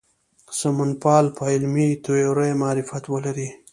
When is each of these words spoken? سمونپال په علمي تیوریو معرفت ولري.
سمونپال 0.59 1.25
په 1.35 1.43
علمي 1.53 1.87
تیوریو 2.03 2.59
معرفت 2.61 3.03
ولري. 3.13 3.49